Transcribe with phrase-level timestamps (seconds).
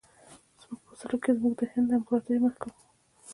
[0.69, 2.81] موږ په اصولو کې زموږ د هند امپراطوري محکوموو.